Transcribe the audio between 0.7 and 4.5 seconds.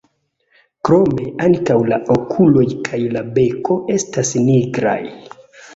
Krome ankaŭ la okuloj kaj la beko estas